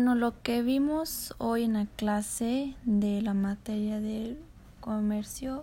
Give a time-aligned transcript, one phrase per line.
[0.00, 4.38] bueno, lo que vimos hoy en la clase de la materia del
[4.80, 5.62] comercio,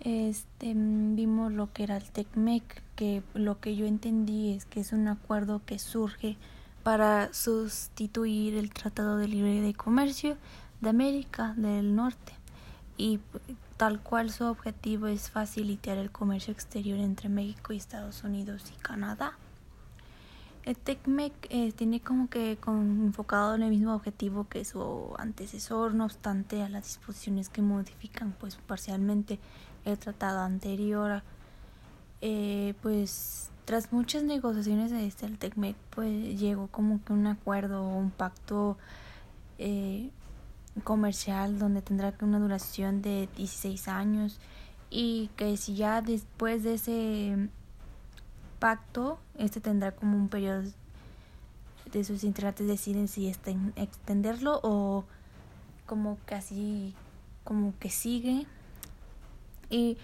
[0.00, 4.92] este, vimos lo que era el TECMEC, que lo que yo entendí es que es
[4.92, 6.36] un acuerdo que surge
[6.82, 10.36] para sustituir el Tratado de Libre de Comercio
[10.80, 12.32] de América del Norte
[12.96, 13.20] y
[13.76, 18.82] tal cual su objetivo es facilitar el comercio exterior entre México y Estados Unidos y
[18.82, 19.38] Canadá.
[20.66, 26.04] El TECMEC eh, tiene como que enfocado en el mismo objetivo que su antecesor, no
[26.04, 29.38] obstante a las disposiciones que modifican pues parcialmente
[29.84, 31.22] el tratado anterior.
[32.20, 38.10] Eh, pues tras muchas negociaciones este, el TECMEC pues llegó como que un acuerdo, un
[38.10, 38.76] pacto
[39.58, 40.10] eh,
[40.82, 44.40] comercial donde tendrá una duración de 16 años
[44.90, 47.50] y que si ya después de ese
[48.58, 50.70] pacto este tendrá como un periodo
[51.92, 55.04] de sus integrantes deciden si extenderlo o
[55.86, 56.94] como así
[57.44, 58.46] como que sigue.
[59.70, 59.96] Y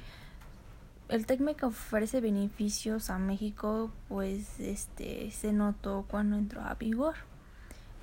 [1.08, 7.14] el TECMEC ofrece beneficios a México pues este se notó cuando entró a vigor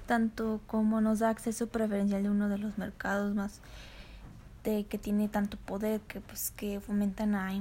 [0.05, 3.61] tanto como nos da acceso preferencial de uno de los mercados más
[4.63, 7.53] de que tiene tanto poder que pues que fomentan la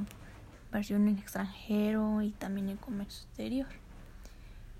[0.68, 3.66] inversión en extranjero y también el comercio exterior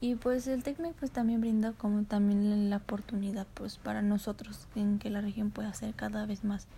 [0.00, 4.98] y pues el TECMEC pues también brinda como también la oportunidad pues para nosotros en
[4.98, 6.68] que la región pueda ser cada vez más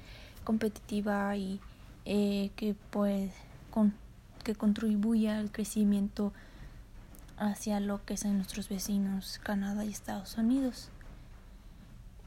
[0.44, 1.60] competitiva y
[2.06, 3.30] eh, que pues
[3.70, 3.92] con,
[4.42, 6.32] que contribuya al crecimiento
[7.36, 10.88] hacia lo que son nuestros vecinos Canadá y Estados Unidos.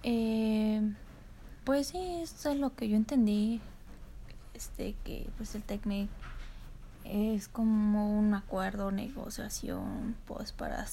[0.03, 0.93] Eh,
[1.63, 3.61] pues sí, eso es lo que yo entendí.
[4.53, 6.07] Este que pues el TECMEC
[7.05, 10.85] es como un acuerdo, negociación, pues para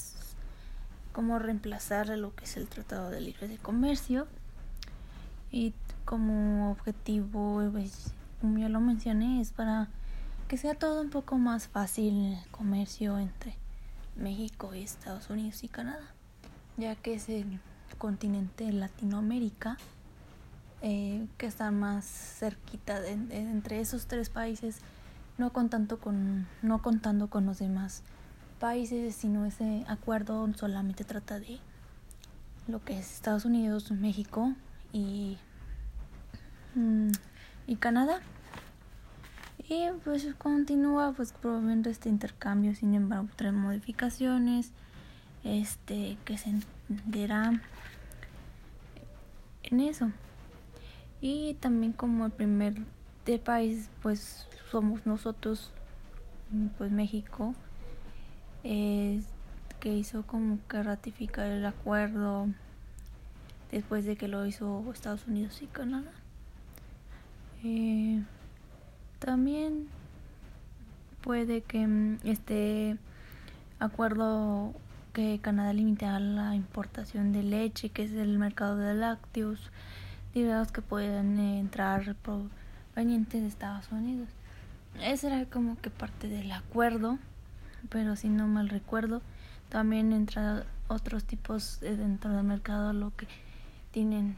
[1.13, 4.27] como reemplazar lo que es el Tratado de Libre de Comercio.
[5.51, 9.89] Y como objetivo, pues, como ya lo mencioné, es para
[10.49, 13.55] que sea todo un poco más fácil el comercio entre
[14.17, 16.15] México y Estados Unidos y Canadá,
[16.77, 17.61] ya que es el
[17.99, 19.77] continente de Latinoamérica
[20.83, 24.79] eh, que está más cerquita de, entre esos tres países,
[25.39, 28.03] no contando con no contando con los demás
[28.59, 31.59] países, sino ese acuerdo solamente trata de
[32.69, 34.53] lo que es Estados Unidos, México
[34.93, 35.39] y
[36.75, 37.11] mm,
[37.67, 38.21] y Canadá.
[39.69, 44.73] Y pues continúa pues promoviendo este intercambio, sin embargo, tres modificaciones
[45.45, 47.61] este que se entenderá
[49.63, 50.11] en eso.
[51.21, 52.75] Y también como el primer
[53.31, 55.73] de país pues somos nosotros
[56.79, 57.55] pues México
[58.63, 62.49] que hizo como que ratificar el acuerdo
[63.73, 66.13] después de que lo hizo Estados Unidos y Canadá.
[67.65, 68.23] Eh,
[69.19, 69.89] también
[71.23, 72.99] puede que mm, este
[73.79, 74.75] acuerdo
[75.13, 79.71] que Canadá limita la importación de leche, que es el mercado de lácteos,
[80.35, 82.17] derivados que pueden entrar
[82.93, 84.29] provenientes de Estados Unidos.
[85.01, 87.19] Ese era como que parte del acuerdo,
[87.89, 89.23] pero si no mal recuerdo,
[89.69, 93.27] también entra otros tipos dentro del mercado lo que
[93.93, 94.37] tienen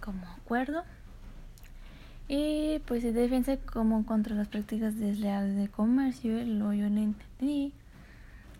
[0.00, 0.82] como acuerdo.
[2.26, 7.74] Y pues se defensa como contra las prácticas desleales de comercio, lo yo le entendí.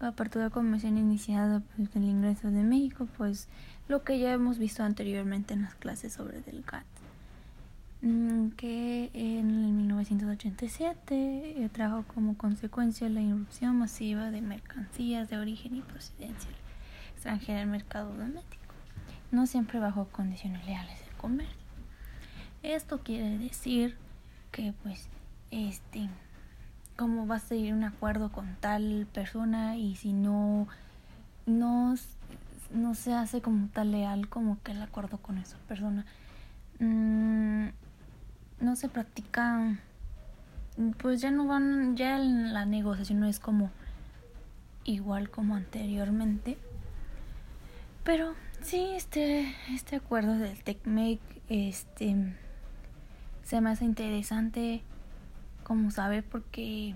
[0.00, 3.48] La apertura comercial iniciada pues, el ingreso de México, pues
[3.86, 6.99] lo que ya hemos visto anteriormente en las clases sobre del GATT.
[8.02, 15.76] Mm, que en 1987 eh, trajo como consecuencia la irrupción masiva de mercancías de origen
[15.76, 16.50] y procedencia
[17.12, 18.74] extranjera al mercado doméstico,
[19.30, 21.56] no siempre bajo condiciones leales de comercio.
[22.62, 23.96] Esto quiere decir
[24.50, 25.08] que pues
[25.50, 26.08] este
[26.96, 30.68] cómo va a seguir un acuerdo con tal persona y si no
[31.44, 31.94] no
[32.72, 36.06] no se hace como tal leal como que el acuerdo con esa persona.
[36.78, 37.68] Mm,
[38.60, 39.78] no se practica
[40.98, 43.70] pues ya no van ya la negociación no es como
[44.84, 46.56] igual como anteriormente.
[48.04, 52.34] Pero sí este este acuerdo del TECMEC este
[53.42, 54.82] se me hace interesante
[55.64, 56.94] como saber porque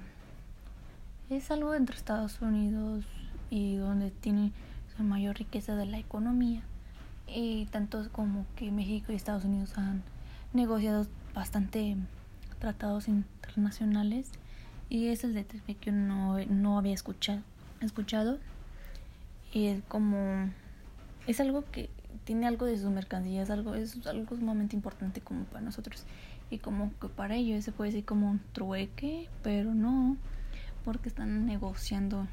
[1.30, 3.04] es algo entre Estados Unidos
[3.50, 4.52] y donde tiene
[4.98, 6.62] la mayor riqueza de la economía.
[7.26, 10.02] Y tanto como que México y Estados Unidos han
[10.52, 11.96] negociado bastante
[12.58, 14.30] tratados internacionales
[14.88, 17.42] y es el de que no, no había escuchado
[17.80, 18.38] escuchado
[19.52, 20.50] y es como
[21.26, 21.90] es algo que
[22.24, 26.04] tiene algo de sus mercancías, algo, es algo sumamente importante como para nosotros.
[26.50, 30.16] Y como que para ellos se puede decir como un trueque, pero no,
[30.84, 32.26] porque están negociando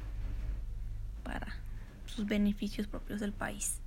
[1.22, 1.48] para
[2.06, 3.80] sus beneficios propios del país.